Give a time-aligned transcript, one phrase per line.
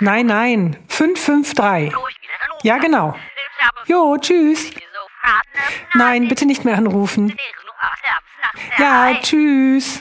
[0.00, 1.92] Nein, nein, 553.
[2.62, 3.14] Ja, genau.
[3.86, 4.70] Jo, tschüss.
[5.94, 7.36] Nein, bitte nicht mehr anrufen.
[8.78, 10.00] Ja, tschüss.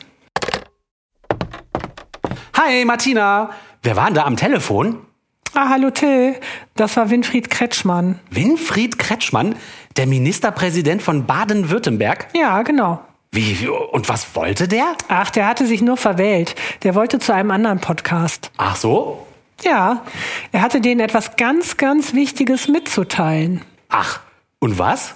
[2.55, 3.51] Hi, Martina.
[3.83, 5.05] Wer war denn da am Telefon?
[5.53, 6.39] Ah, hallo Till.
[6.75, 8.19] Das war Winfried Kretschmann.
[8.29, 9.55] Winfried Kretschmann,
[9.95, 12.27] der Ministerpräsident von Baden-Württemberg?
[12.33, 13.01] Ja, genau.
[13.31, 14.95] Wie, und was wollte der?
[15.09, 16.55] Ach, der hatte sich nur verwählt.
[16.83, 18.51] Der wollte zu einem anderen Podcast.
[18.57, 19.26] Ach so?
[19.63, 20.03] Ja,
[20.51, 23.61] er hatte denen etwas ganz, ganz Wichtiges mitzuteilen.
[23.89, 24.19] Ach,
[24.59, 25.15] und was?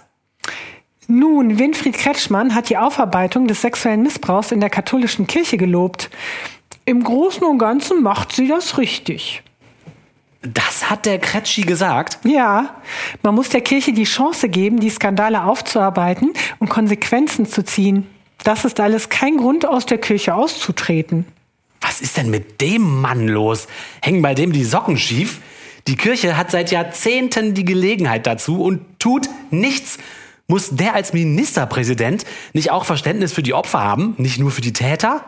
[1.07, 6.09] Nun, Winfried Kretschmann hat die Aufarbeitung des sexuellen Missbrauchs in der katholischen Kirche gelobt.
[6.85, 9.43] Im Großen und Ganzen macht sie das richtig.
[10.41, 12.17] Das hat der Kretschi gesagt?
[12.23, 12.75] Ja,
[13.21, 18.07] man muss der Kirche die Chance geben, die Skandale aufzuarbeiten und Konsequenzen zu ziehen.
[18.43, 21.27] Das ist alles kein Grund, aus der Kirche auszutreten.
[21.81, 23.67] Was ist denn mit dem Mann los?
[24.01, 25.41] Hängen bei dem die Socken schief?
[25.87, 29.97] Die Kirche hat seit Jahrzehnten die Gelegenheit dazu und tut nichts.
[30.47, 34.73] Muss der als Ministerpräsident nicht auch Verständnis für die Opfer haben, nicht nur für die
[34.73, 35.25] Täter?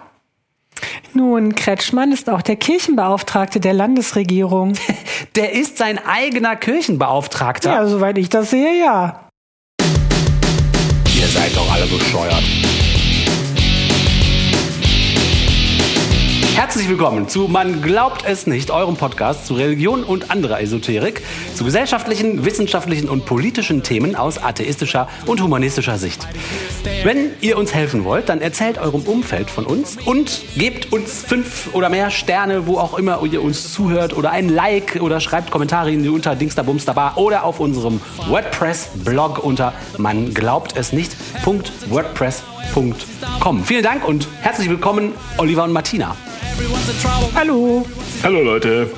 [1.13, 4.73] Nun, Kretschmann ist auch der Kirchenbeauftragte der Landesregierung.
[5.35, 7.71] Der ist sein eigener Kirchenbeauftragter.
[7.71, 9.27] Ja, soweit ich das sehe, ja.
[9.81, 12.43] Ihr seid doch alle bescheuert.
[16.53, 21.23] Herzlich willkommen zu Man glaubt es nicht, eurem Podcast zu Religion und anderer Esoterik,
[21.55, 26.27] zu gesellschaftlichen, wissenschaftlichen und politischen Themen aus atheistischer und humanistischer Sicht.
[27.03, 31.73] Wenn ihr uns helfen wollt, dann erzählt eurem Umfeld von uns und gebt uns fünf
[31.73, 35.91] oder mehr Sterne, wo auch immer ihr uns zuhört oder ein Like oder schreibt Kommentare
[35.91, 43.63] in die unter Dingsterbumsterbar oder auf unserem WordPress-Blog unter man glaubt es nicht.wordpress.com.
[43.63, 46.15] Vielen Dank und herzlich willkommen, Oliver und Martina.
[47.35, 47.85] Hallo.
[48.23, 48.89] Hallo Leute.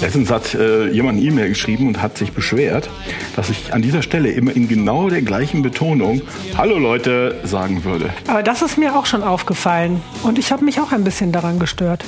[0.00, 2.88] Letztens hat äh, jemand eine E-Mail geschrieben und hat sich beschwert,
[3.34, 6.22] dass ich an dieser Stelle immer in genau der gleichen Betonung
[6.56, 8.10] Hallo Leute sagen würde.
[8.28, 10.00] Aber das ist mir auch schon aufgefallen.
[10.22, 12.04] Und ich habe mich auch ein bisschen daran gestört.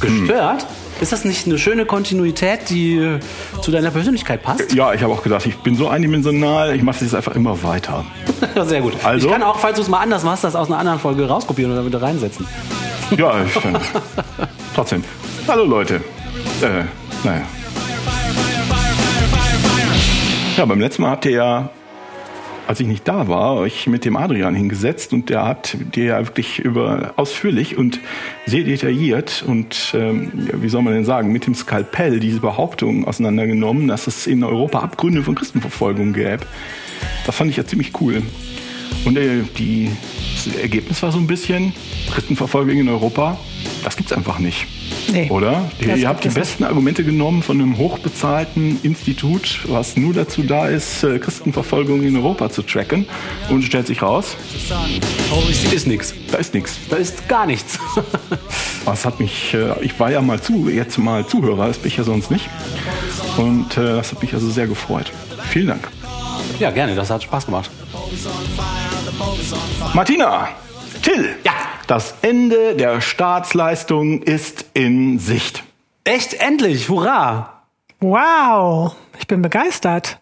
[0.00, 0.66] Gestört?
[1.00, 3.20] Ist das nicht eine schöne Kontinuität, die äh,
[3.62, 4.72] zu deiner Persönlichkeit passt?
[4.74, 7.62] Ja, ich habe auch gedacht, ich bin so eindimensional, ich mache das jetzt einfach immer
[7.62, 8.04] weiter.
[8.64, 8.94] Sehr gut.
[9.04, 9.28] Also?
[9.28, 11.70] Ich kann auch, falls du es mal anders machst, das aus einer anderen Folge rauskopieren
[11.70, 12.46] und dann wieder reinsetzen.
[13.16, 13.72] Ja, ich, äh,
[14.74, 15.04] trotzdem.
[15.46, 15.96] Hallo Leute.
[16.62, 16.84] Äh,
[17.22, 17.42] naja.
[20.56, 21.70] Ja, beim letzten Mal habt ihr ja,
[22.68, 26.26] als ich nicht da war, euch mit dem Adrian hingesetzt und der hat dir ja
[26.26, 27.98] wirklich über ausführlich und
[28.44, 33.88] sehr detailliert und ähm, wie soll man denn sagen, mit dem Skalpell diese Behauptung auseinandergenommen,
[33.88, 36.44] dass es in Europa Abgründe von Christenverfolgung gäbe.
[37.24, 38.22] Das fand ich ja ziemlich cool.
[39.06, 39.90] Und äh, die,
[40.34, 41.72] das Ergebnis war so ein bisschen,
[42.12, 43.38] Christenverfolgung in Europa,
[43.82, 44.66] das gibt's einfach nicht.
[45.10, 45.70] Nee, Oder?
[45.80, 51.02] Ihr, habt die besten Argumente genommen von einem hochbezahlten Institut, was nur dazu da ist,
[51.02, 53.06] äh, Christenverfolgung in Europa zu tracken.
[53.48, 54.36] Und stellt sich raus,
[55.72, 56.14] Ist nix.
[56.30, 56.76] da ist nichts.
[56.90, 57.78] Da ist gar nichts.
[58.84, 61.98] Das hat mich, äh, ich war ja mal zu, jetzt mal Zuhörer, das bin ich
[61.98, 62.48] ja sonst nicht.
[63.36, 65.12] Und äh, das hat mich also sehr gefreut.
[65.50, 65.88] Vielen Dank.
[66.58, 67.68] ja, gerne, das hat Spaß gemacht.
[69.92, 70.48] Martina,
[71.02, 71.52] Till, Ja.
[71.88, 75.64] Das Ende der Staatsleistung ist in Sicht.
[76.04, 77.62] Echt, endlich, hurra!
[78.00, 80.20] Wow, ich bin begeistert.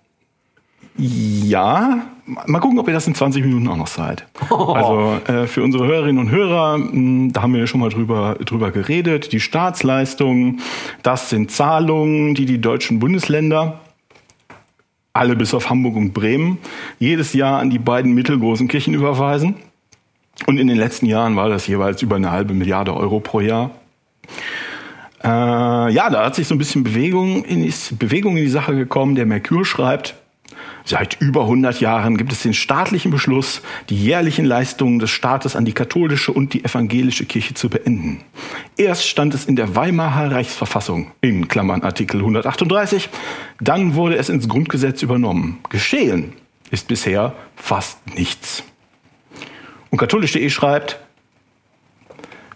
[0.96, 2.06] Ja,
[2.46, 4.26] mal gucken, ob ihr das in 20 Minuten auch noch seid.
[4.48, 8.36] Also äh, für unsere Hörerinnen und Hörer, mh, da haben wir ja schon mal drüber,
[8.44, 9.32] drüber geredet.
[9.32, 10.60] Die Staatsleistungen,
[11.02, 13.80] das sind Zahlungen, die die deutschen Bundesländer,
[15.12, 16.58] alle bis auf Hamburg und Bremen,
[16.98, 19.56] jedes Jahr an die beiden mittelgroßen Kirchen überweisen.
[20.44, 23.70] Und in den letzten Jahren war das jeweils über eine halbe Milliarde Euro pro Jahr.
[25.24, 28.74] Äh, ja, da hat sich so ein bisschen Bewegung in, ist Bewegung in die Sache
[28.74, 29.14] gekommen.
[29.14, 30.14] Der Merkur schreibt,
[30.88, 33.60] Seit über 100 Jahren gibt es den staatlichen Beschluss,
[33.90, 38.20] die jährlichen Leistungen des Staates an die katholische und die evangelische Kirche zu beenden.
[38.76, 43.08] Erst stand es in der Weimarer Reichsverfassung, in Klammern Artikel 138,
[43.60, 45.58] dann wurde es ins Grundgesetz übernommen.
[45.70, 46.34] Geschehen
[46.70, 48.62] ist bisher fast nichts.
[49.96, 50.98] Und katholisch.de schreibt,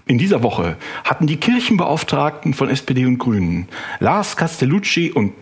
[0.05, 3.67] in dieser Woche hatten die Kirchenbeauftragten von SPD und Grünen,
[3.99, 5.33] Lars Castellucci und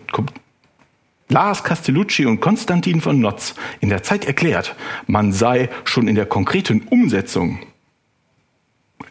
[1.27, 6.25] Lars Castellucci und Konstantin von Notz in der Zeit erklärt, man sei schon in der
[6.25, 7.59] konkreten Umsetzung.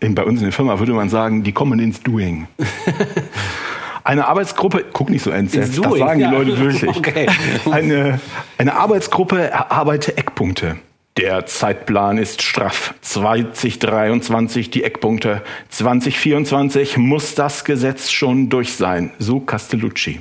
[0.00, 2.48] Bei uns in der Firma würde man sagen, die kommen ins Doing.
[4.02, 6.30] Eine Arbeitsgruppe, guck nicht so entsetzt, Ins das Doing, sagen ja.
[6.30, 6.96] die Leute wirklich.
[6.96, 7.26] Okay.
[7.70, 8.18] Eine,
[8.56, 10.78] eine Arbeitsgruppe erarbeite Eckpunkte.
[11.18, 12.94] Der Zeitplan ist straff.
[13.00, 15.42] 2023 die Eckpunkte.
[15.68, 19.10] 2024 muss das Gesetz schon durch sein.
[19.18, 20.20] So Castellucci.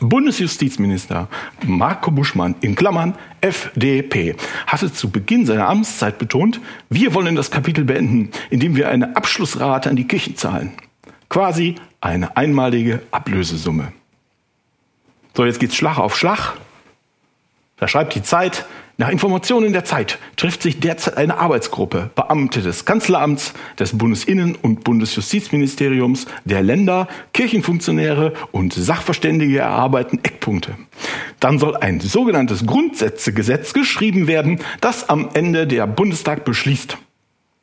[0.00, 1.28] Bundesjustizminister
[1.64, 6.60] Marco Buschmann in Klammern FDP hatte zu Beginn seiner Amtszeit betont,
[6.90, 10.72] wir wollen das Kapitel beenden, indem wir eine Abschlussrate an die Kirchen zahlen.
[11.30, 13.94] Quasi eine einmalige Ablösesumme.
[15.34, 16.52] So, jetzt geht's Schlag auf Schlag.
[17.78, 18.66] Da schreibt die Zeit,
[18.98, 24.84] nach Informationen der Zeit trifft sich derzeit eine Arbeitsgruppe, Beamte des Kanzleramts, des Bundesinnen- und
[24.84, 30.76] Bundesjustizministeriums, der Länder, Kirchenfunktionäre und Sachverständige erarbeiten Eckpunkte.
[31.40, 36.96] Dann soll ein sogenanntes Grundsätzegesetz geschrieben werden, das am Ende der Bundestag beschließt.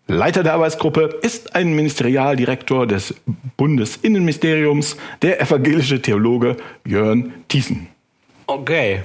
[0.05, 3.15] Leiter der Arbeitsgruppe ist ein Ministerialdirektor des
[3.57, 7.87] Bundesinnenministeriums, der evangelische Theologe Jörn Thiessen.
[8.45, 9.01] Okay.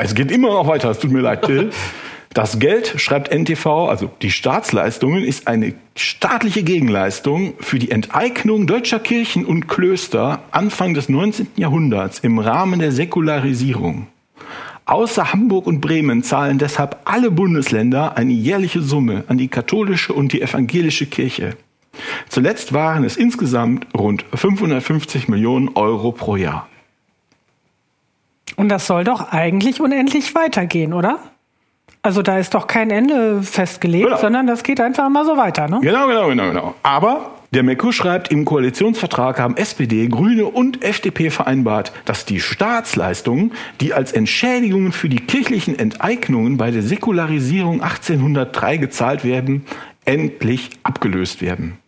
[0.00, 1.70] Es geht immer noch weiter, es tut mir leid, Till.
[2.32, 9.00] Das Geld, schreibt NTV, also die Staatsleistungen, ist eine staatliche Gegenleistung für die Enteignung deutscher
[9.00, 11.48] Kirchen und Klöster Anfang des 19.
[11.56, 14.06] Jahrhunderts im Rahmen der Säkularisierung.
[14.84, 20.32] Außer Hamburg und Bremen zahlen deshalb alle Bundesländer eine jährliche Summe an die katholische und
[20.32, 21.56] die evangelische Kirche.
[22.28, 26.68] Zuletzt waren es insgesamt rund 550 Millionen Euro pro Jahr.
[28.58, 31.20] Und das soll doch eigentlich unendlich weitergehen, oder?
[32.02, 34.18] Also da ist doch kein Ende festgelegt, Genau.
[34.18, 35.78] sondern das geht einfach mal so weiter, ne?
[35.80, 36.74] Genau, genau, genau, genau.
[36.82, 43.52] Aber der Merkur schreibt, im Koalitionsvertrag haben SPD, Grüne und FDP vereinbart, dass die Staatsleistungen,
[43.80, 49.64] die als Entschädigungen für die kirchlichen Enteignungen bei der Säkularisierung 1803 gezahlt werden,
[50.04, 51.78] endlich abgelöst werden.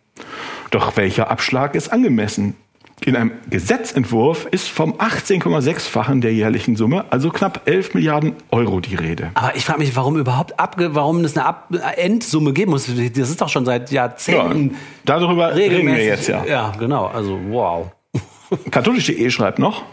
[0.71, 2.55] Doch welcher Abschlag ist angemessen?
[3.03, 8.93] In einem Gesetzentwurf ist vom 18,6-fachen der jährlichen Summe, also knapp 11 Milliarden Euro die
[8.93, 9.31] Rede.
[9.33, 12.85] Aber ich frage mich, warum überhaupt abge warum es eine Ab Endsumme geben muss.
[12.85, 16.45] Das ist doch schon seit Ja, Jahrzehnten darüber reden wir jetzt ja.
[16.45, 17.07] Ja, genau.
[17.07, 17.87] Also wow.
[18.71, 19.83] Katholisch.de schreibt noch,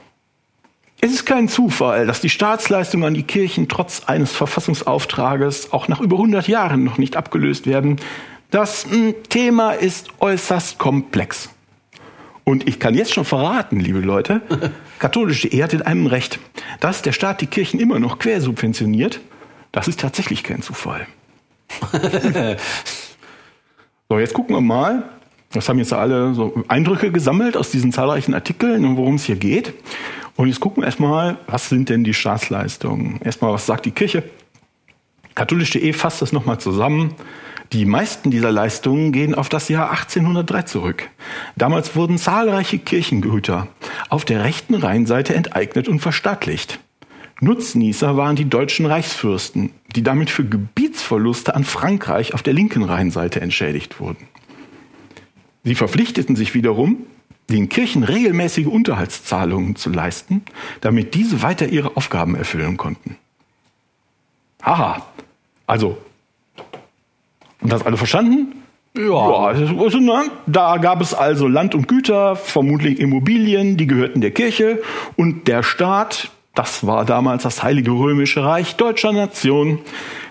[1.00, 6.00] es ist kein Zufall, dass die Staatsleistungen an die Kirchen trotz eines Verfassungsauftrages auch nach
[6.02, 7.96] über 100 Jahren noch nicht abgelöst werden.
[8.50, 11.48] Das mh, Thema ist äußerst komplex.
[12.48, 14.40] Und ich kann jetzt schon verraten, liebe Leute,
[15.00, 16.38] Katholisch.de hat in einem Recht,
[16.80, 19.20] dass der Staat die Kirchen immer noch quersubventioniert.
[19.70, 21.06] Das ist tatsächlich kein Zufall.
[24.10, 25.02] So, jetzt gucken wir mal.
[25.52, 29.36] Das haben jetzt alle so Eindrücke gesammelt aus diesen zahlreichen Artikeln und worum es hier
[29.36, 29.74] geht.
[30.34, 33.20] Und jetzt gucken wir erstmal, was sind denn die Staatsleistungen?
[33.22, 34.22] Erstmal, was sagt die Kirche?
[35.34, 37.14] Katholisch.de fasst das nochmal zusammen.
[37.72, 41.10] Die meisten dieser Leistungen gehen auf das Jahr 1803 zurück.
[41.56, 43.68] Damals wurden zahlreiche Kirchengüter
[44.08, 46.78] auf der rechten Rheinseite enteignet und verstaatlicht.
[47.40, 53.40] Nutznießer waren die deutschen Reichsfürsten, die damit für Gebietsverluste an Frankreich auf der linken Rheinseite
[53.40, 54.26] entschädigt wurden.
[55.62, 57.06] Sie verpflichteten sich wiederum,
[57.50, 60.42] den Kirchen regelmäßige Unterhaltszahlungen zu leisten,
[60.80, 63.16] damit diese weiter ihre Aufgaben erfüllen konnten.
[64.62, 65.06] Haha,
[65.66, 65.98] also,
[67.60, 68.54] haben das alle verstanden?
[68.96, 74.32] Ja, also, ne, da gab es also Land und Güter, vermutlich Immobilien, die gehörten der
[74.32, 74.80] Kirche
[75.16, 79.78] und der Staat, das war damals das Heilige Römische Reich deutscher Nation,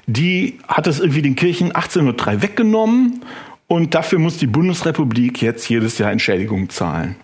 [0.07, 3.21] die hat es irgendwie den Kirchen 1803 weggenommen
[3.67, 7.15] und dafür muss die Bundesrepublik jetzt jedes Jahr Entschädigung zahlen.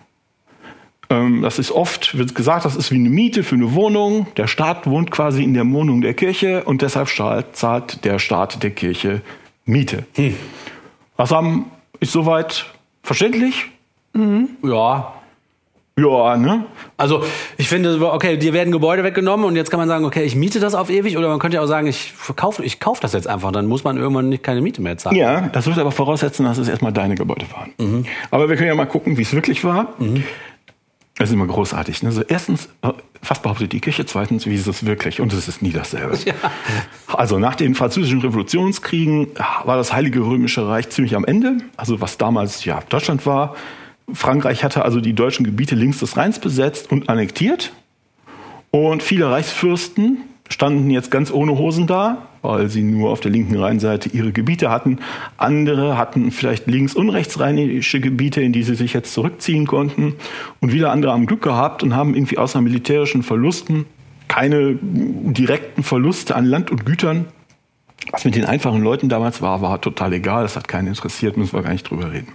[1.10, 4.26] Ähm, Das ist oft, wird gesagt, das ist wie eine Miete für eine Wohnung.
[4.38, 8.62] Der Staat wohnt quasi in der Wohnung der Kirche und deshalb zahlt- zahlt der Staat
[8.62, 9.20] der Kirche
[9.64, 10.04] Miete.
[11.16, 12.66] Was haben, ist soweit
[13.02, 13.66] verständlich?
[14.62, 15.12] Ja.
[15.96, 16.64] Ja, ne?
[16.96, 17.22] Also
[17.56, 20.58] ich finde, okay, dir werden Gebäude weggenommen und jetzt kann man sagen, okay, ich miete
[20.58, 23.28] das auf ewig oder man könnte ja auch sagen, ich verkaufe, ich kaufe das jetzt
[23.28, 25.16] einfach, dann muss man irgendwann nicht keine Miete mehr zahlen.
[25.16, 28.06] Ja, das würde aber voraussetzen, dass es erstmal deine Gebäude waren.
[28.32, 29.94] Aber wir können ja mal gucken, wie es wirklich war.
[31.16, 32.02] Das ist immer großartig.
[32.02, 32.08] Ne?
[32.08, 32.90] Also erstens, äh,
[33.22, 34.04] was behauptet die Kirche?
[34.04, 35.20] Zweitens, wie ist es wirklich?
[35.20, 36.18] Und es ist nie dasselbe.
[37.06, 41.58] Also nach den französischen Revolutionskriegen ja, war das Heilige Römische Reich ziemlich am Ende.
[41.76, 43.54] Also was damals ja Deutschland war.
[44.12, 47.72] Frankreich hatte also die deutschen Gebiete links des Rheins besetzt und annektiert.
[48.72, 50.18] Und viele Reichsfürsten
[50.48, 54.70] standen jetzt ganz ohne Hosen da, weil sie nur auf der linken Rheinseite ihre Gebiete
[54.70, 54.98] hatten.
[55.36, 60.14] Andere hatten vielleicht links- und rechtsrheinische Gebiete, in die sie sich jetzt zurückziehen konnten.
[60.60, 63.86] Und wieder andere haben Glück gehabt und haben irgendwie außer militärischen Verlusten
[64.28, 67.26] keine direkten Verluste an Land und Gütern.
[68.10, 70.42] Was mit den einfachen Leuten damals war, war total egal.
[70.42, 72.32] Das hat keinen interessiert, müssen wir gar nicht drüber reden.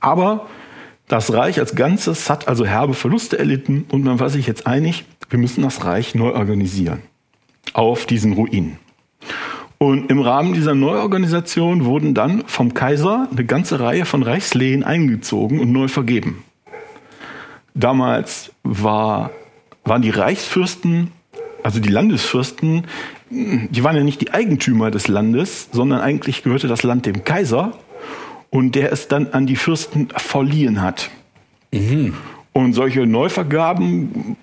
[0.00, 0.46] Aber
[1.08, 5.04] das Reich als Ganzes hat also herbe Verluste erlitten und man war sich jetzt einig,
[5.28, 7.02] wir müssen das Reich neu organisieren.
[7.72, 8.78] auf diesen Ruinen.
[9.78, 15.60] Und im Rahmen dieser Neuorganisation wurden dann vom Kaiser eine ganze Reihe von Reichslehen eingezogen
[15.60, 16.44] und neu vergeben.
[17.74, 19.30] Damals war,
[19.84, 21.10] waren die Reichsfürsten,
[21.62, 22.86] also die Landesfürsten,
[23.30, 27.72] die waren ja nicht die Eigentümer des Landes, sondern eigentlich gehörte das Land dem Kaiser
[28.50, 31.10] und der es dann an die Fürsten verliehen hat.
[31.72, 32.14] Mhm.
[32.56, 34.36] Und solche Neuvergaben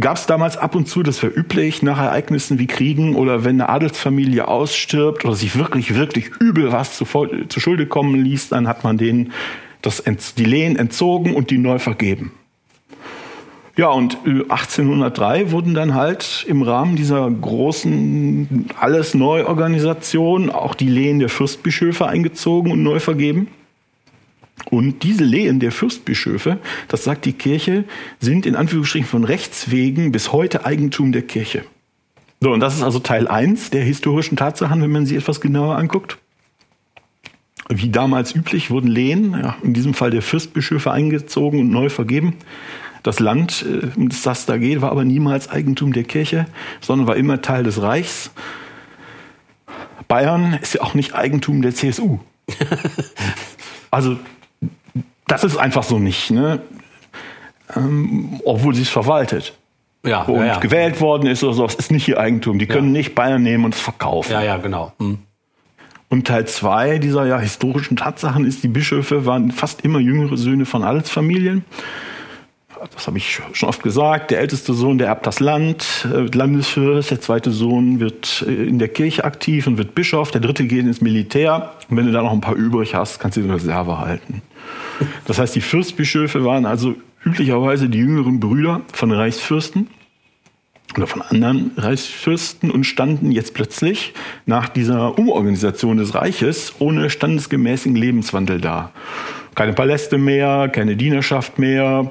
[0.00, 3.60] gab es damals ab und zu, das war üblich, nach Ereignissen wie Kriegen oder wenn
[3.60, 8.68] eine Adelsfamilie ausstirbt oder sich wirklich, wirklich übel was zu, zu Schulde kommen ließ, dann
[8.68, 9.32] hat man denen
[9.82, 10.02] das,
[10.38, 12.32] die Lehen entzogen und die neu vergeben.
[13.76, 21.18] Ja, und 1803 wurden dann halt im Rahmen dieser großen alles Neuorganisation auch die Lehen
[21.18, 23.48] der Fürstbischöfe eingezogen und neu vergeben.
[24.70, 26.58] Und diese Lehen der Fürstbischöfe,
[26.88, 27.84] das sagt die Kirche,
[28.20, 31.64] sind in Anführungsstrichen von Rechts wegen bis heute Eigentum der Kirche.
[32.40, 35.76] So, und das ist also Teil 1 der historischen Tatsachen, wenn man sie etwas genauer
[35.76, 36.18] anguckt.
[37.68, 42.34] Wie damals üblich wurden Lehen, ja, in diesem Fall der Fürstbischöfe, eingezogen und neu vergeben.
[43.02, 46.46] Das Land, äh, um das das da geht, war aber niemals Eigentum der Kirche,
[46.80, 48.30] sondern war immer Teil des Reichs.
[50.08, 52.18] Bayern ist ja auch nicht Eigentum der CSU.
[53.90, 54.16] also
[55.28, 56.60] das ist einfach so nicht, ne?
[57.76, 59.54] Ähm, obwohl sie es verwaltet.
[60.04, 60.58] Ja, und ja, ja.
[60.58, 62.58] gewählt worden ist oder so, es ist nicht ihr Eigentum.
[62.58, 64.32] Die können nicht Bayern nehmen und es verkaufen.
[64.32, 64.92] Ja, ja, genau.
[64.98, 65.18] Hm.
[66.08, 70.64] Und Teil zwei dieser ja historischen Tatsachen ist, die Bischöfe waren fast immer jüngere Söhne
[70.64, 71.64] von Adelsfamilien.
[72.94, 74.30] Das habe ich schon oft gesagt.
[74.30, 77.10] Der älteste Sohn, der erbt das Land, äh, Landesfürst.
[77.10, 80.30] Der zweite Sohn wird äh, in der Kirche aktiv und wird Bischof.
[80.30, 81.72] Der dritte geht ins Militär.
[81.88, 84.42] Und wenn du da noch ein paar übrig hast, kannst du die Reserve halten.
[85.26, 86.94] Das heißt, die Fürstbischöfe waren also
[87.24, 89.88] üblicherweise die jüngeren Brüder von Reichsfürsten
[90.96, 94.14] oder von anderen Reichsfürsten und standen jetzt plötzlich
[94.46, 98.92] nach dieser Umorganisation des Reiches ohne standesgemäßen Lebenswandel da.
[99.54, 102.10] Keine Paläste mehr, keine Dienerschaft mehr,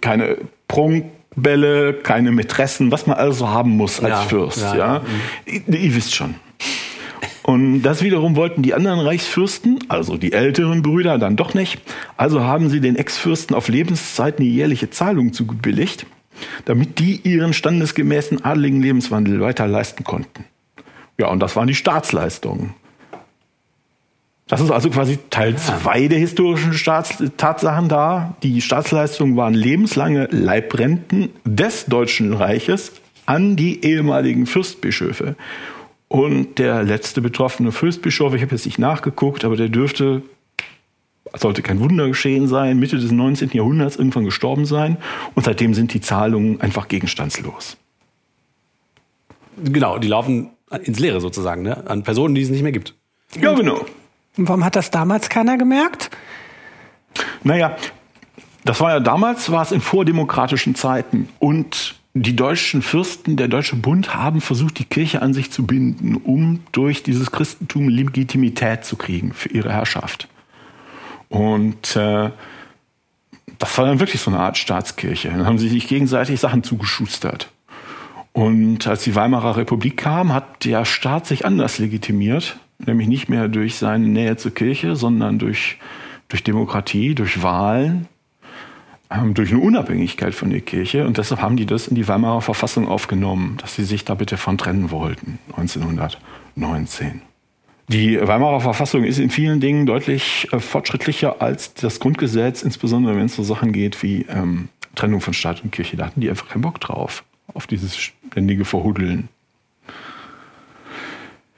[0.00, 0.38] keine
[0.68, 4.60] Prunkbälle, keine Mätressen, was man also haben muss als ja, Fürst.
[4.60, 4.94] Ja, ja.
[4.94, 5.02] ja.
[5.66, 6.34] Ihr, ihr wisst schon.
[7.42, 11.80] Und das wiederum wollten die anderen Reichsfürsten, also die älteren Brüder, dann doch nicht.
[12.16, 16.06] Also haben sie den Ex-Fürsten auf Lebenszeit eine jährliche Zahlung zugebilligt,
[16.64, 20.44] damit die ihren standesgemäßen adligen Lebenswandel weiter leisten konnten.
[21.18, 22.74] Ja, und das waren die Staatsleistungen.
[24.50, 28.34] Das ist also quasi Teil zwei der historischen Staats Tatsachen da.
[28.42, 32.90] Die Staatsleistungen waren lebenslange Leibrenten des Deutschen Reiches
[33.26, 35.36] an die ehemaligen Fürstbischöfe.
[36.08, 40.22] Und der letzte betroffene Fürstbischof, ich habe jetzt nicht nachgeguckt, aber der dürfte,
[41.36, 43.50] sollte kein Wunder geschehen sein, Mitte des 19.
[43.52, 44.96] Jahrhunderts irgendwann gestorben sein.
[45.36, 47.76] Und seitdem sind die Zahlungen einfach gegenstandslos.
[49.62, 50.50] Genau, die laufen
[50.82, 51.88] ins Leere sozusagen, ne?
[51.88, 52.96] an Personen, die es nicht mehr gibt.
[53.40, 53.86] Ja, genau.
[54.36, 56.10] Und warum hat das damals keiner gemerkt?
[57.42, 57.76] Naja,
[58.64, 61.28] das war ja damals, war es in vordemokratischen Zeiten.
[61.38, 66.16] Und die deutschen Fürsten, der Deutsche Bund haben versucht, die Kirche an sich zu binden,
[66.16, 70.28] um durch dieses Christentum Legitimität zu kriegen für ihre Herrschaft.
[71.28, 72.30] Und äh,
[73.58, 75.28] das war dann wirklich so eine Art Staatskirche.
[75.28, 77.50] Dann haben sie sich gegenseitig Sachen zugeschustert.
[78.32, 83.48] Und als die Weimarer Republik kam, hat der Staat sich anders legitimiert, nämlich nicht mehr
[83.48, 85.78] durch seine Nähe zur Kirche, sondern durch,
[86.28, 88.08] durch Demokratie, durch Wahlen,
[89.10, 91.06] ähm, durch eine Unabhängigkeit von der Kirche.
[91.06, 94.36] Und deshalb haben die das in die Weimarer Verfassung aufgenommen, dass sie sich da bitte
[94.36, 97.22] von trennen wollten, 1919.
[97.88, 103.26] Die Weimarer Verfassung ist in vielen Dingen deutlich äh, fortschrittlicher als das Grundgesetz, insbesondere wenn
[103.26, 105.96] es so Sachen geht wie ähm, Trennung von Staat und Kirche.
[105.96, 109.28] Da hatten die einfach keinen Bock drauf, auf dieses ständige Verhuddeln.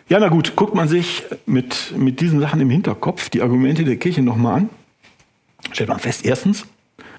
[0.09, 3.97] Ja, na gut, guckt man sich mit, mit diesen Sachen im Hinterkopf die Argumente der
[3.97, 4.69] Kirche nochmal an,
[5.73, 6.67] stellt man fest, erstens,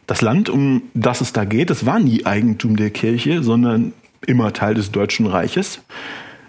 [0.05, 3.93] das Land, um das es da geht, das war nie Eigentum der Kirche, sondern
[4.25, 5.81] immer Teil des Deutschen Reiches.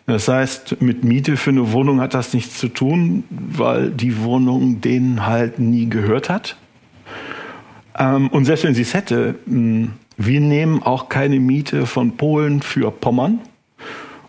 [0.06, 4.80] Das heißt, mit Miete für eine Wohnung hat das nichts zu tun, weil die Wohnung
[4.80, 6.56] denen halt nie gehört hat.
[7.98, 12.60] Ähm, und selbst wenn sie es hätte, hm, wir nehmen auch keine Miete von Polen
[12.60, 13.40] für Pommern.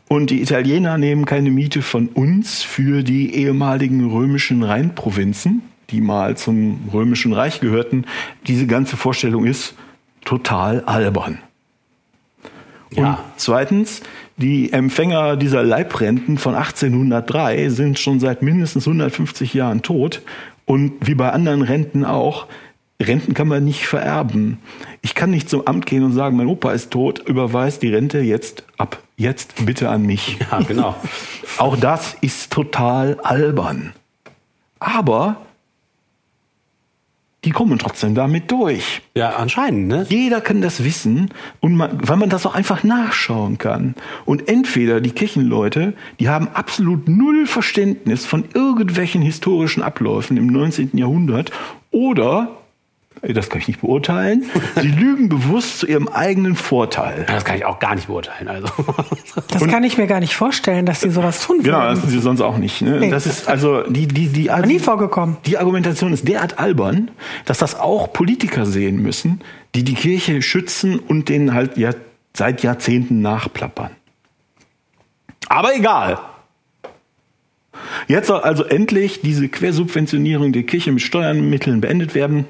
[0.08, 6.38] Und die Italiener nehmen keine Miete von uns für die ehemaligen römischen Rheinprovinzen die mal
[6.38, 8.06] zum Römischen Reich gehörten,
[8.48, 9.76] diese ganze Vorstellung ist
[10.24, 11.40] total albern.
[12.92, 13.10] Ja.
[13.10, 14.02] Und zweitens,
[14.38, 20.22] die Empfänger dieser Leibrenten von 1803 sind schon seit mindestens 150 Jahren tot.
[20.66, 22.48] Und wie bei anderen Renten auch,
[23.02, 24.60] Renten kann man nicht vererben.
[25.02, 28.20] Ich kann nicht zum Amt gehen und sagen, mein Opa ist tot, überweist die Rente
[28.20, 29.00] jetzt ab.
[29.18, 30.38] Jetzt bitte an mich.
[30.52, 30.96] Ja, genau.
[31.58, 33.94] Auch das ist total albern.
[34.80, 35.38] Aber
[37.46, 39.02] die kommen trotzdem damit durch.
[39.16, 40.06] Ja, anscheinend, ne?
[40.10, 43.94] Jeder kann das wissen und man, weil man das auch einfach nachschauen kann.
[44.26, 50.98] Und entweder die Kirchenleute, die haben absolut null Verständnis von irgendwelchen historischen Abläufen im 19.
[50.98, 51.52] Jahrhundert
[51.92, 52.50] oder
[53.22, 54.46] das kann ich nicht beurteilen.
[54.80, 57.26] Sie lügen bewusst zu ihrem eigenen Vorteil.
[57.28, 58.48] Das kann ich auch gar nicht beurteilen.
[58.48, 58.68] Also.
[59.50, 61.66] Das Und, kann ich mir gar nicht vorstellen, dass sie sowas tun würden.
[61.66, 62.82] Genau, das sind sie sonst auch nicht.
[62.82, 63.00] Ne?
[63.00, 63.10] Nee.
[63.10, 65.38] Das ist also die die die also, nie vorgekommen.
[65.46, 67.12] Die Argumentation ist derart albern,
[67.46, 69.42] dass das auch Politiker sehen müssen,
[69.76, 71.92] die die Kirche schützen und denen halt ja
[72.34, 73.92] seit Jahrzehnten nachplappern.
[75.48, 76.20] Aber egal.
[78.08, 82.46] Jetzt soll also endlich diese Quersubventionierung der Kirche mit Steuermitteln beendet werden.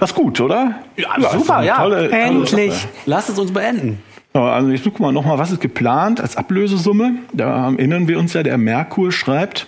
[0.00, 0.80] Das ist gut, oder?
[0.96, 1.76] Ja, ja super, ja.
[1.76, 2.72] Tolle, Endlich.
[2.72, 4.02] Tolle Lass es uns beenden.
[4.32, 7.16] Also ich gucke mal nochmal, was ist geplant als Ablösesumme?
[7.32, 9.66] Da erinnern wir uns ja, der Merkur schreibt,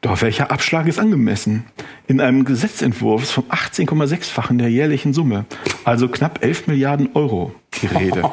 [0.00, 1.66] doch welcher Abschlag ist angemessen?
[2.06, 5.44] In einem Gesetzentwurf ist vom 18,6-fachen der jährlichen Summe,
[5.84, 8.22] also knapp 11 Milliarden Euro die Rede.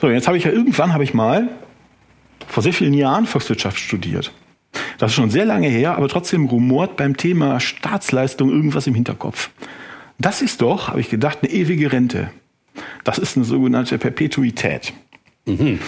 [0.00, 1.48] so, jetzt habe ich ja irgendwann, habe ich mal
[2.48, 4.32] vor sehr vielen Jahren Volkswirtschaft studiert.
[5.02, 9.50] Das ist schon sehr lange her, aber trotzdem rumort beim Thema Staatsleistung irgendwas im Hinterkopf.
[10.20, 12.30] Das ist doch, habe ich gedacht, eine ewige Rente.
[13.02, 14.92] Das ist eine sogenannte Perpetuität.
[15.44, 15.80] Mhm.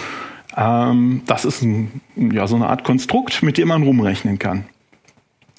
[0.57, 4.65] Ähm, das ist ein, ja, so eine Art Konstrukt, mit dem man rumrechnen kann.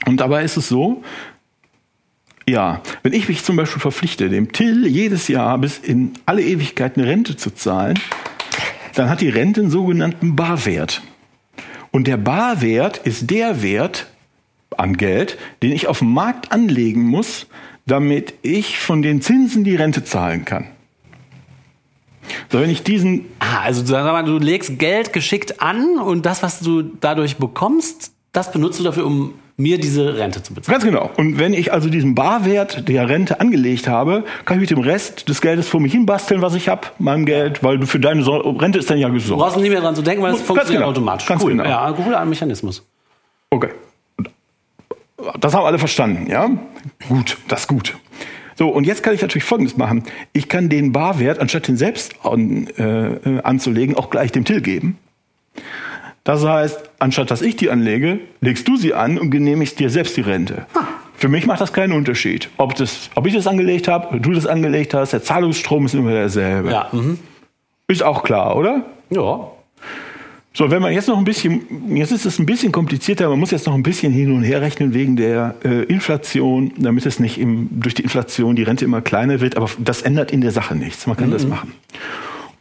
[0.04, 1.02] Und dabei ist es so,
[2.46, 6.98] ja, wenn ich mich zum Beispiel verpflichte, dem Till jedes Jahr bis in alle Ewigkeit
[6.98, 7.98] eine Rente zu zahlen,
[8.92, 11.00] dann hat die Rente einen sogenannten Barwert.
[11.96, 14.08] Und der Barwert ist der Wert
[14.76, 17.46] an Geld, den ich auf dem Markt anlegen muss,
[17.86, 20.66] damit ich von den Zinsen die Rente zahlen kann.
[22.52, 23.24] So, wenn ich diesen.
[23.38, 28.78] Ah, also du legst Geld geschickt an und das, was du dadurch bekommst, das benutzt
[28.78, 30.74] du dafür, um mir diese Rente zu bezahlen.
[30.74, 31.10] Ganz genau.
[31.16, 35.28] Und wenn ich also diesen Barwert der Rente angelegt habe, kann ich mit dem Rest
[35.28, 38.78] des Geldes vor mich hin basteln, was ich habe, meinem Geld, weil für deine Rente
[38.78, 39.40] ist dann ja gesorgt.
[39.40, 40.90] Du brauchst nicht mehr dran zu denken, weil es funktioniert genau.
[40.90, 41.26] automatisch.
[41.26, 41.52] Ganz cool.
[41.52, 41.64] genau.
[41.64, 42.86] Ja, cooler Mechanismus.
[43.50, 43.70] Okay.
[45.40, 46.50] Das haben alle verstanden, ja?
[47.08, 47.96] Gut, das ist gut.
[48.56, 50.04] So, und jetzt kann ich natürlich Folgendes machen.
[50.32, 54.98] Ich kann den Barwert, anstatt den selbst an, äh, anzulegen, auch gleich dem Till geben.
[56.26, 60.16] Das heißt, anstatt dass ich die anlege, legst du sie an und genehmigst dir selbst
[60.16, 60.66] die Rente.
[60.74, 60.80] Ah.
[61.14, 62.50] Für mich macht das keinen Unterschied.
[62.56, 66.10] Ob, das, ob ich das angelegt habe, du das angelegt hast, der Zahlungsstrom ist immer
[66.10, 66.72] derselbe.
[66.72, 66.88] Ja.
[66.90, 67.20] Mhm.
[67.86, 68.84] Ist auch klar, oder?
[69.08, 69.52] Ja.
[70.52, 73.52] So, wenn man jetzt noch ein bisschen, jetzt ist es ein bisschen komplizierter, man muss
[73.52, 77.38] jetzt noch ein bisschen hin und her rechnen wegen der äh, Inflation, damit es nicht
[77.38, 80.74] im, durch die Inflation die Rente immer kleiner wird, aber das ändert in der Sache
[80.74, 81.06] nichts.
[81.06, 81.34] Man kann mhm.
[81.34, 81.72] das machen.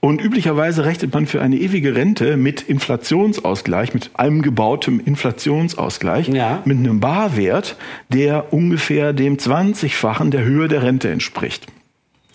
[0.05, 6.61] Und üblicherweise rechnet man für eine ewige Rente mit Inflationsausgleich, mit allem gebautem Inflationsausgleich, ja.
[6.63, 7.75] mit einem Barwert,
[8.09, 11.65] der ungefähr dem 20-fachen der Höhe der Rente entspricht.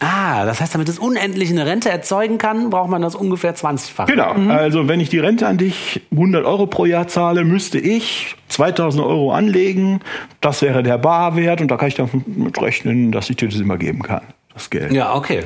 [0.01, 4.07] Ah, das heißt, damit es unendlich eine Rente erzeugen kann, braucht man das ungefähr 20-fach.
[4.07, 4.35] Genau.
[4.35, 4.51] Mhm.
[4.51, 9.05] Also wenn ich die Rente an dich 100 Euro pro Jahr zahle, müsste ich 2000
[9.05, 10.01] Euro anlegen.
[10.41, 13.61] Das wäre der Barwert und da kann ich dann mit rechnen, dass ich dir das
[13.61, 14.23] immer geben kann,
[14.55, 14.91] das Geld.
[14.91, 15.45] Ja, okay.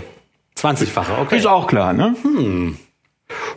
[0.64, 1.38] 20-fache, okay.
[1.38, 2.14] Ist auch klar, ne?
[2.22, 2.76] Hm.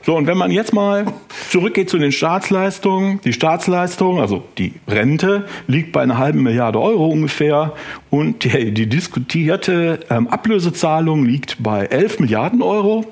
[0.06, 1.06] So, und wenn man jetzt mal
[1.50, 7.08] zurückgeht zu den Staatsleistungen, die Staatsleistung, also die Rente, liegt bei einer halben Milliarde Euro
[7.08, 7.74] ungefähr
[8.10, 13.06] und die, die diskutierte ähm, Ablösezahlung liegt bei 11 Milliarden Euro.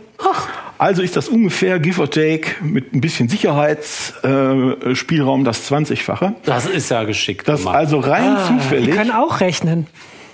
[0.78, 6.34] Also ist das ungefähr, give or take, mit ein bisschen Sicherheitsspielraum äh, das 20-fache.
[6.44, 7.48] Das ist ja geschickt.
[7.48, 8.92] Das also rein ah, zufällig.
[8.92, 9.88] Die können auch rechnen.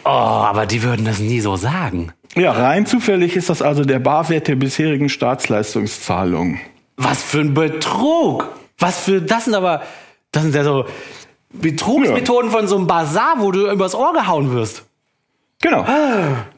[0.04, 2.12] Oh, aber die würden das nie so sagen.
[2.36, 6.60] Ja, rein zufällig ist das also der Barwert der bisherigen Staatsleistungszahlungen.
[6.98, 8.48] Was für ein Betrug!
[8.80, 9.84] Was für, das sind aber,
[10.32, 10.86] das sind ja so
[11.54, 12.58] Betrugsmethoden ja.
[12.58, 14.86] von so einem Bazar, wo du übers Ohr gehauen wirst.
[15.62, 15.86] Genau.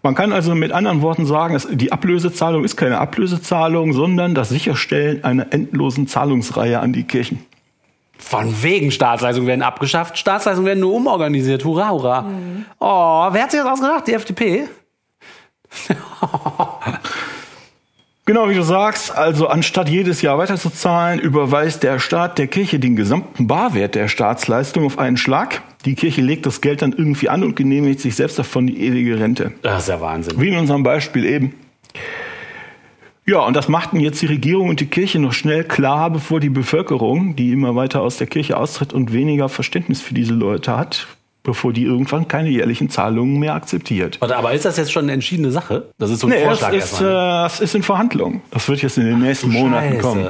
[0.02, 5.24] Man kann also mit anderen Worten sagen, die Ablösezahlung ist keine Ablösezahlung, sondern das Sicherstellen
[5.26, 7.46] einer endlosen Zahlungsreihe an die Kirchen.
[8.24, 11.66] Von wegen Staatsleistungen werden abgeschafft, Staatsleistungen werden nur umorganisiert.
[11.66, 12.22] Hurra, hurra.
[12.22, 12.66] Mhm.
[12.80, 14.08] Oh, wer hat sich das ausgedacht?
[14.08, 14.68] Die FDP?
[18.26, 22.96] Genau wie du sagst, also anstatt jedes Jahr weiterzuzahlen, überweist der Staat der Kirche den
[22.96, 25.62] gesamten Barwert der Staatsleistung auf einen Schlag.
[25.84, 29.20] Die Kirche legt das Geld dann irgendwie an und genehmigt sich selbst davon die ewige
[29.20, 29.52] Rente.
[29.62, 30.40] Das ist ja Wahnsinn.
[30.40, 31.56] Wie in unserem Beispiel eben.
[33.26, 36.50] Ja, und das machten jetzt die Regierung und die Kirche noch schnell klar, bevor die
[36.50, 41.08] Bevölkerung, die immer weiter aus der Kirche austritt und weniger Verständnis für diese Leute hat,
[41.44, 44.20] bevor die irgendwann keine jährlichen Zahlungen mehr akzeptiert.
[44.20, 45.88] Warte, aber ist das jetzt schon eine entschiedene Sache?
[46.00, 47.12] Das ist so ein Nee, das Vorschlag ist, erstmal.
[47.12, 47.16] ne?
[47.18, 48.42] äh, das ist in Verhandlung.
[48.52, 50.02] Das wird jetzt in den nächsten Monaten Scheiße.
[50.02, 50.30] kommen.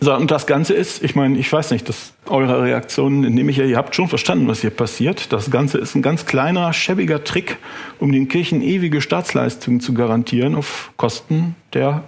[0.00, 3.56] So, und das Ganze ist, ich meine, ich weiß nicht, dass eure Reaktion nehme ich
[3.56, 5.32] ja, ihr habt schon verstanden, was hier passiert.
[5.32, 7.58] Das Ganze ist ein ganz kleiner, schäbiger Trick,
[7.98, 12.04] um den Kirchen ewige Staatsleistungen zu garantieren auf Kosten der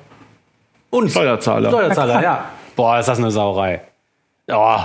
[0.91, 1.71] Und Steuerzahler.
[1.71, 2.45] Steuerzahler, ja.
[2.77, 3.83] Boah, ist das eine Sauerei.
[4.47, 4.79] Oh,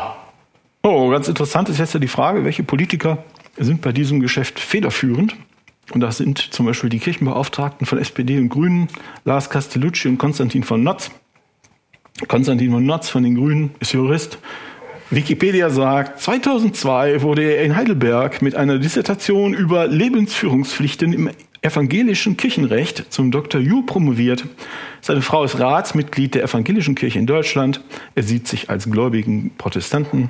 [0.87, 3.17] Oh, ganz interessant ist jetzt ja die Frage, welche Politiker
[3.57, 5.35] sind bei diesem Geschäft federführend?
[5.91, 8.87] Und das sind zum Beispiel die Kirchenbeauftragten von SPD und Grünen,
[9.23, 11.09] Lars Castellucci und Konstantin von Notz.
[12.28, 14.38] Konstantin von Notz von den Grünen ist Jurist.
[15.10, 21.30] Wikipedia sagt, 2002 wurde er in Heidelberg mit einer Dissertation über Lebensführungspflichten im
[21.62, 23.60] evangelischen Kirchenrecht zum Dr.
[23.60, 24.45] Jur promoviert.
[25.01, 27.82] Seine Frau ist Ratsmitglied der evangelischen Kirche in Deutschland.
[28.15, 30.30] Er sieht sich als gläubigen Protestanten.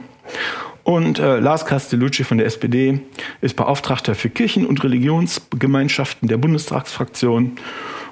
[0.84, 3.00] Und äh, Lars Castellucci von der SPD
[3.42, 7.58] ist Beauftragter für Kirchen- und Religionsgemeinschaften der Bundestagsfraktion.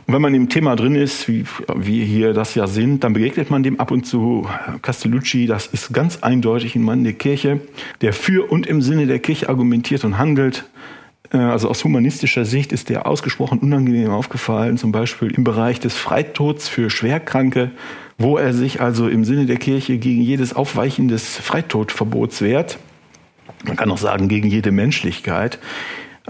[0.06, 3.50] Und wenn man im Thema drin ist, wie wir hier das ja sind, dann begegnet
[3.50, 4.48] man dem ab und zu.
[4.82, 7.62] Castellucci, das ist ganz eindeutig ein Mann der Kirche,
[8.02, 10.66] der für und im Sinne der Kirche argumentiert und handelt.
[11.32, 15.96] Äh, Also aus humanistischer Sicht ist der ausgesprochen unangenehm aufgefallen, zum Beispiel im Bereich des
[15.96, 17.72] Freitods für Schwerkranke,
[18.18, 22.78] wo er sich also im Sinne der Kirche gegen jedes Aufweichen des Freitodverbots wehrt.
[23.66, 25.60] Man kann auch sagen, gegen jede Menschlichkeit.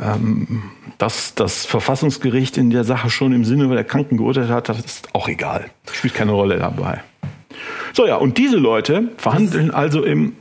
[0.02, 0.64] Ähm,
[0.98, 5.14] dass das Verfassungsgericht in der Sache schon im Sinne der Kranken geurteilt hat, das ist
[5.14, 5.66] auch egal.
[5.92, 7.04] Spielt keine Rolle dabei.
[7.94, 10.34] So ja, und diese Leute verhandeln also im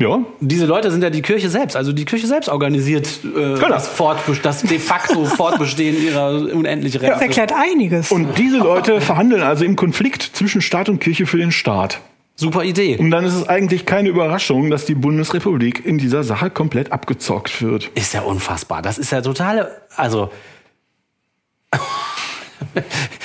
[0.00, 1.76] ja, diese Leute sind ja die Kirche selbst.
[1.76, 7.10] Also die Kirche selbst organisiert äh, das, Fortbe das de facto Fortbestehen ihrer unendlichen Das
[7.10, 7.24] Rechte.
[7.24, 8.12] erklärt einiges.
[8.12, 12.00] Und diese Leute verhandeln also im Konflikt zwischen Staat und Kirche für den Staat.
[12.40, 12.96] Super Idee.
[12.98, 17.60] Und dann ist es eigentlich keine Überraschung, dass die Bundesrepublik in dieser Sache komplett abgezockt
[17.60, 17.90] wird.
[17.96, 18.80] Ist ja unfassbar.
[18.80, 19.82] Das ist ja totale.
[19.96, 20.30] Also.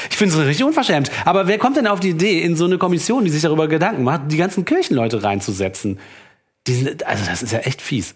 [0.10, 1.12] Ich finde es richtig unverschämt.
[1.26, 4.04] Aber wer kommt denn auf die Idee, in so eine Kommission, die sich darüber Gedanken
[4.04, 6.00] macht, die ganzen Kirchenleute reinzusetzen?
[6.68, 8.16] Sind, also, das ist ja echt fies.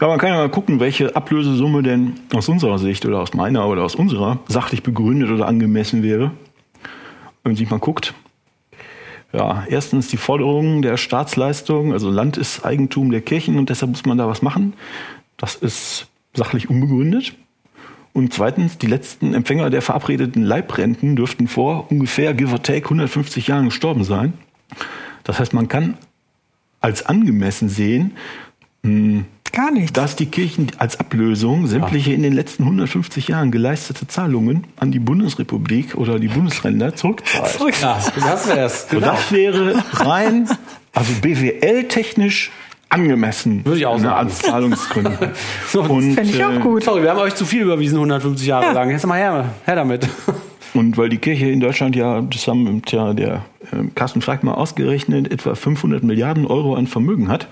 [0.00, 3.68] Ja, man kann ja mal gucken, welche Ablösesumme denn aus unserer Sicht oder aus meiner
[3.68, 6.32] oder aus unserer sachlich begründet oder angemessen wäre.
[7.44, 8.12] Wenn man sich mal guckt.
[9.32, 14.06] Ja, erstens die Forderung der Staatsleistung, also Land ist Eigentum der Kirchen und deshalb muss
[14.06, 14.74] man da was machen.
[15.36, 17.34] Das ist sachlich unbegründet.
[18.12, 23.48] Und zweitens, die letzten Empfänger der verabredeten Leibrenten dürften vor ungefähr, give or take, 150
[23.48, 24.32] Jahren gestorben sein.
[25.24, 25.98] Das heißt, man kann
[26.80, 28.12] als angemessen sehen,
[29.52, 29.92] Gar nichts.
[29.92, 34.98] dass die Kirchen als Ablösung sämtliche in den letzten 150 Jahren geleistete Zahlungen an die
[34.98, 37.52] Bundesrepublik oder die Bundesländer zurückzahlt.
[37.52, 37.74] Zurück.
[37.80, 38.86] Ja, das wär's.
[38.92, 40.48] Und das wäre rein,
[40.92, 42.50] also BWL-technisch
[42.88, 43.64] angemessen.
[43.64, 44.26] Würde ich auch ne, sagen.
[44.28, 45.32] Als Zahlungsgründe.
[45.68, 46.84] So, und, Fände ich auch äh, gut.
[46.84, 48.72] Sorry, wir haben euch zu viel überwiesen, 150 Jahre Ja.
[48.72, 48.90] lang.
[48.90, 50.08] Jetzt mal her, her damit.
[50.74, 54.54] Und weil die Kirche in Deutschland ja, das haben ja der äh, Carsten Frag mal
[54.54, 57.48] ausgerechnet, etwa 500 Milliarden Euro an Vermögen hat,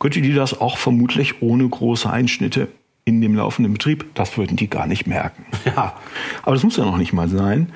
[0.00, 2.66] könnte die das auch vermutlich ohne große Einschnitte
[3.04, 5.44] in dem laufenden Betrieb, das würden die gar nicht merken.
[5.64, 5.94] Ja.
[6.42, 7.70] Aber das muss ja noch nicht mal sein.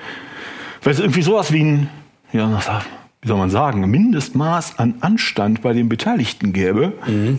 [0.81, 1.89] Weil es irgendwie sowas wie ein,
[2.33, 2.59] ja,
[3.25, 6.93] wie soll man sagen, Mindestmaß an Anstand bei den Beteiligten gäbe,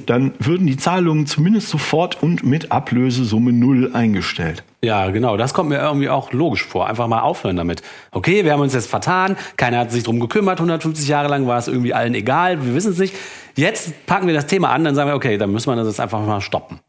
[0.06, 4.64] dann würden die Zahlungen zumindest sofort und mit Ablösesumme null eingestellt.
[4.82, 5.36] Ja, genau.
[5.36, 6.88] Das kommt mir irgendwie auch logisch vor.
[6.88, 7.82] Einfach mal aufhören damit.
[8.10, 9.36] Okay, wir haben uns jetzt vertan.
[9.56, 10.58] Keiner hat sich drum gekümmert.
[10.58, 12.66] 150 Jahre lang war es irgendwie allen egal.
[12.66, 13.14] Wir wissen es nicht.
[13.54, 14.82] Jetzt packen wir das Thema an.
[14.82, 16.80] Dann sagen wir, okay, dann müssen wir das jetzt einfach mal stoppen.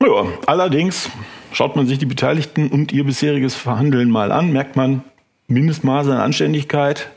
[0.00, 1.10] Ja, allerdings
[1.50, 5.02] schaut man sich die Beteiligten und ihr bisheriges Verhandeln mal an, merkt man,
[5.48, 7.10] Mindestmaße an Anständigkeit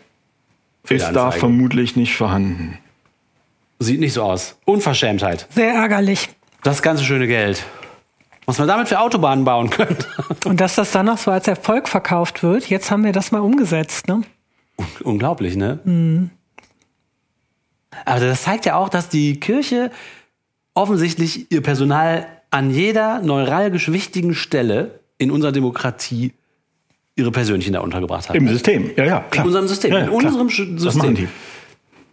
[0.89, 2.77] ist da vermutlich nicht vorhanden.
[3.79, 4.57] Sieht nicht so aus.
[4.65, 5.47] Unverschämtheit.
[5.49, 6.29] Sehr ärgerlich.
[6.63, 7.65] Das ganze schöne Geld.
[8.45, 10.05] Was man damit für Autobahnen bauen könnte.
[10.45, 13.39] Und dass das dann noch so als Erfolg verkauft wird, jetzt haben wir das mal
[13.39, 14.07] umgesetzt.
[14.07, 14.21] Ne?
[15.03, 16.29] Unglaublich, ne?
[18.05, 19.91] Aber das zeigt ja auch, dass die Kirche
[20.73, 26.33] offensichtlich ihr Personal an jeder neuralgisch wichtigen Stelle in unserer Demokratie
[27.15, 28.35] ihre Persönlichen da untergebracht hat.
[28.35, 29.43] Im System, ja, ja, klar.
[29.45, 30.31] In unserem System, Ja, ja, in klar.
[30.31, 31.21] unserem Sch- Das machen die.
[31.21, 31.39] System.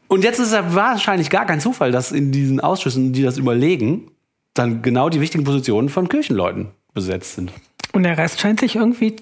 [0.09, 3.39] Und jetzt ist es ja wahrscheinlich gar kein Zufall, dass in diesen Ausschüssen, die das
[3.39, 4.11] überlegen,
[4.55, 7.53] dann genau die wichtigen Positionen von Kirchenleuten besetzt sind.
[7.93, 9.17] Und der Rest scheint sich irgendwie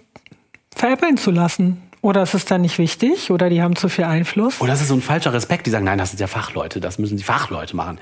[0.74, 1.82] veräppeln zu lassen.
[2.00, 3.30] Oder ist es dann nicht wichtig?
[3.30, 4.58] Oder die haben zu viel Einfluss?
[4.60, 6.98] Und das ist so ein falscher Respekt, die sagen, nein, das sind ja Fachleute, das
[6.98, 7.98] müssen die Fachleute machen.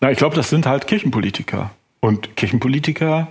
[0.00, 1.70] Na, ich glaube, das sind halt Kirchenpolitiker.
[2.00, 3.28] Und Kirchenpolitiker,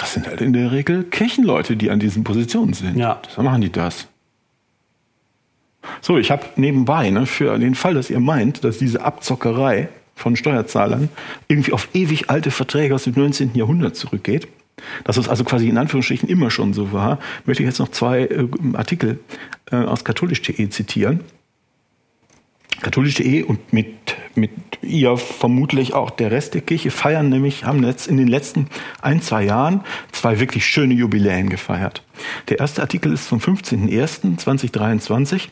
[0.00, 2.96] das sind halt in der Regel Kirchenleute, die an diesen Positionen sind.
[2.96, 3.20] Ja.
[3.26, 4.08] Deshalb machen die das.
[6.00, 10.36] So, ich habe nebenbei, ne, für den Fall, dass ihr meint, dass diese Abzockerei von
[10.36, 11.08] Steuerzahlern
[11.48, 13.54] irgendwie auf ewig alte Verträge aus dem 19.
[13.54, 14.48] Jahrhundert zurückgeht.
[15.04, 18.22] Dass es also quasi in Anführungsstrichen immer schon so war, möchte ich jetzt noch zwei
[18.22, 19.18] äh, Artikel
[19.70, 21.20] äh, aus katholisch.de zitieren.
[22.80, 24.50] Katholisch.de und mit, mit
[24.82, 28.68] ihr vermutlich auch der Rest der Kirche feiern nämlich, haben jetzt in den letzten
[29.02, 32.02] ein, zwei Jahren zwei wirklich schöne Jubiläen gefeiert.
[32.48, 35.48] Der erste Artikel ist vom 15.01.2023.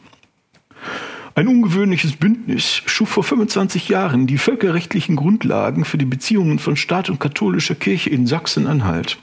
[1.35, 7.11] Ein ungewöhnliches Bündnis schuf vor 25 Jahren die völkerrechtlichen Grundlagen für die Beziehungen von Staat
[7.11, 9.19] und katholischer Kirche in Sachsen-Anhalt.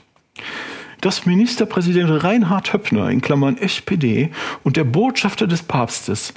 [1.02, 4.30] Dass Ministerpräsident Reinhard Höppner in Klammern SPD
[4.64, 6.32] und der Botschafter des Papstes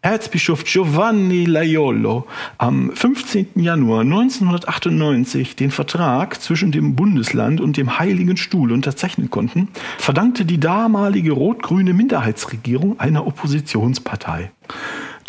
[0.00, 3.48] Erzbischof Giovanni Laiolo am 15.
[3.56, 9.66] Januar 1998 den Vertrag zwischen dem Bundesland und dem Heiligen Stuhl unterzeichnen konnten,
[9.98, 14.52] verdankte die damalige rot-grüne Minderheitsregierung einer Oppositionspartei.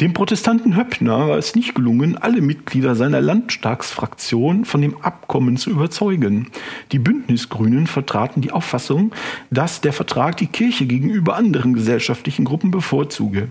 [0.01, 5.71] Dem Protestanten Höppner war es nicht gelungen, alle Mitglieder seiner Landtagsfraktion von dem Abkommen zu
[5.71, 6.51] überzeugen.
[6.91, 9.13] Die Bündnisgrünen vertraten die Auffassung,
[9.49, 13.49] dass der Vertrag die Kirche gegenüber anderen gesellschaftlichen Gruppen bevorzuge.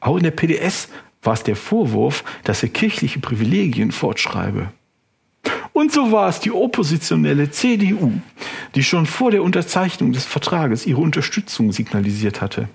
[0.00, 0.88] Auch in der PDS
[1.22, 4.72] war es der Vorwurf, dass er kirchliche Privilegien fortschreibe.
[5.72, 8.12] Und so war es die oppositionelle CDU,
[8.74, 12.68] die schon vor der Unterzeichnung des Vertrages ihre Unterstützung signalisiert hatte.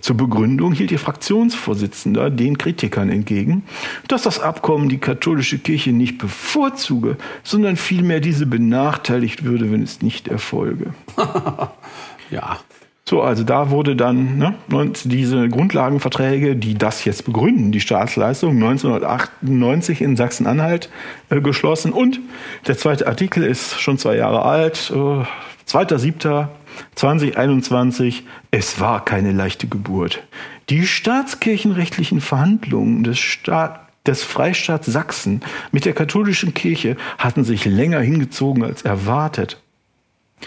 [0.00, 3.64] Zur Begründung hielt ihr Fraktionsvorsitzender den Kritikern entgegen,
[4.08, 10.02] dass das Abkommen die katholische Kirche nicht bevorzuge, sondern vielmehr diese benachteiligt würde, wenn es
[10.02, 10.94] nicht erfolge.
[12.30, 12.60] ja.
[13.08, 14.56] So, also da wurde dann ne,
[15.04, 20.90] diese Grundlagenverträge, die das jetzt begründen, die Staatsleistung 1998 in Sachsen-Anhalt
[21.30, 21.92] äh, geschlossen.
[21.92, 22.18] Und
[22.66, 25.22] der zweite Artikel ist schon zwei Jahre alt, äh,
[25.68, 28.22] 2.7.2021.
[28.50, 30.24] Es war keine leichte Geburt.
[30.68, 38.00] Die staatskirchenrechtlichen Verhandlungen des Staat des Freistaats Sachsen mit der katholischen Kirche hatten sich länger
[38.00, 39.60] hingezogen als erwartet.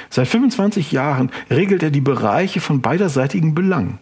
[0.09, 3.99] Seit 25 Jahren regelt er die Bereiche von beiderseitigen Belang.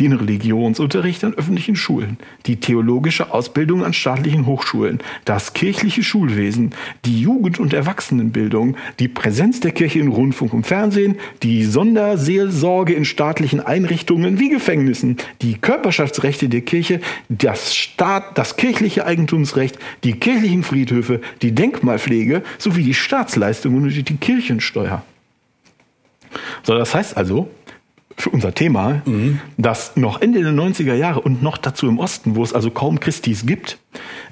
[0.00, 2.16] Den Religionsunterricht an öffentlichen Schulen,
[2.46, 9.60] die theologische Ausbildung an staatlichen Hochschulen, das kirchliche Schulwesen, die Jugend- und Erwachsenenbildung, die Präsenz
[9.60, 16.48] der Kirche in Rundfunk und Fernsehen, die Sonderseelsorge in staatlichen Einrichtungen wie Gefängnissen, die Körperschaftsrechte
[16.48, 23.84] der Kirche, das, Staat, das kirchliche Eigentumsrecht, die kirchlichen Friedhöfe, die Denkmalpflege sowie die Staatsleistungen
[23.84, 25.04] und die Kirchensteuer.
[26.62, 27.48] So, das heißt also,
[28.16, 29.40] für unser Thema, mhm.
[29.56, 33.00] dass noch Ende der 90er Jahre und noch dazu im Osten, wo es also kaum
[33.00, 33.78] Christis gibt,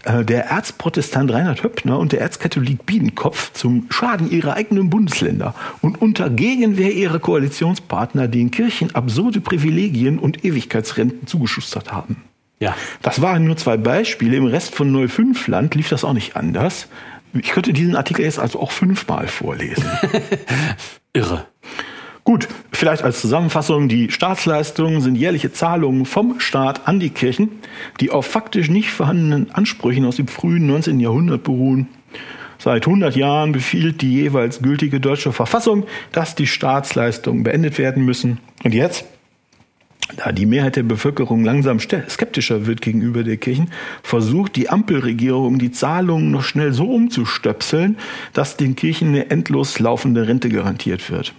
[0.04, 6.00] äh, der Erzprotestant Reinhard Höppner und der Erzkatholik Biedenkopf zum Schaden ihrer eigenen Bundesländer und
[6.00, 12.16] unter Gegenwehr ihrer Koalitionspartner den Kirchen absurde Privilegien und Ewigkeitsrenten zugeschustert haben.
[12.60, 12.76] Ja.
[13.00, 14.36] Das waren nur zwei Beispiele.
[14.36, 16.88] Im Rest von Neufünfland lief das auch nicht anders.
[17.32, 19.84] Ich könnte diesen Artikel jetzt also auch fünfmal vorlesen.
[21.12, 21.46] Irre.
[22.24, 27.48] Gut, vielleicht als Zusammenfassung, die Staatsleistungen sind jährliche Zahlungen vom Staat an die Kirchen,
[27.98, 31.00] die auf faktisch nicht vorhandenen Ansprüchen aus dem frühen 19.
[31.00, 31.88] Jahrhundert beruhen.
[32.58, 38.38] Seit 100 Jahren befiehlt die jeweils gültige deutsche Verfassung, dass die Staatsleistungen beendet werden müssen.
[38.62, 39.06] Und jetzt,
[40.18, 43.70] da die Mehrheit der Bevölkerung langsam skeptischer wird gegenüber der Kirchen,
[44.02, 47.96] versucht die Ampelregierung, die Zahlungen noch schnell so umzustöpseln,
[48.34, 51.32] dass den Kirchen eine endlos laufende Rente garantiert wird.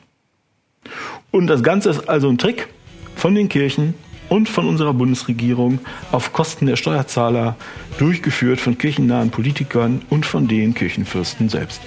[1.32, 2.68] Und das Ganze ist also ein Trick
[3.16, 3.94] von den Kirchen
[4.28, 5.80] und von unserer Bundesregierung
[6.12, 7.56] auf Kosten der Steuerzahler,
[7.98, 11.82] durchgeführt von kirchennahen Politikern und von den Kirchenfürsten selbst.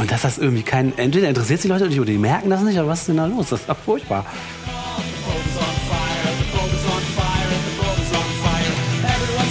[0.00, 0.96] Und dass das irgendwie kein.
[0.96, 3.26] Entweder interessiert sich Leute nicht oder die merken das nicht, aber was ist denn da
[3.26, 3.50] los?
[3.50, 4.26] Das ist doch furchtbar.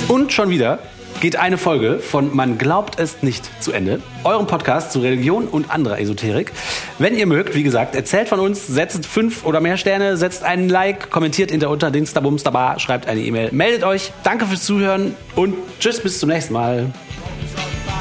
[0.07, 0.79] Und schon wieder
[1.19, 4.01] geht eine Folge von Man glaubt es nicht zu Ende.
[4.23, 6.51] Eurem Podcast zu Religion und anderer Esoterik.
[6.99, 10.69] Wenn ihr mögt, wie gesagt, erzählt von uns, setzt fünf oder mehr Sterne, setzt einen
[10.69, 14.11] Like, kommentiert hinter unter Dingsterbumsterbar, schreibt eine E-Mail, meldet euch.
[14.23, 16.91] Danke fürs Zuhören und tschüss, bis zum nächsten Mal.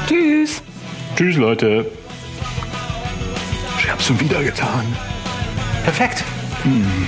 [0.07, 0.61] Tschüss.
[1.15, 1.85] Tschüss, Leute.
[3.79, 4.85] Ich hab's schon wieder getan.
[5.83, 6.23] Perfekt.
[6.63, 7.07] Hm.